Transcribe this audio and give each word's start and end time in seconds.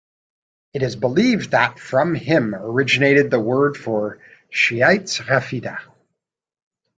It 0.73 0.81
is 0.81 0.95
believed 0.95 1.51
that 1.51 1.77
from 1.77 2.15
him 2.15 2.55
originated 2.55 3.29
the 3.29 3.39
word 3.39 3.77
for 3.77 4.17
Shi'ites, 4.51 5.21
Rafida. 5.21 5.79